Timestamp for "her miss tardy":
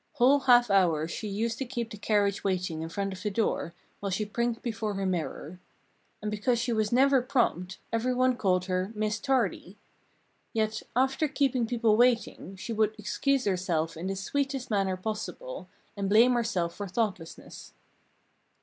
8.65-9.77